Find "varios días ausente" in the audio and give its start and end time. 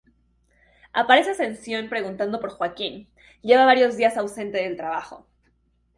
3.65-4.57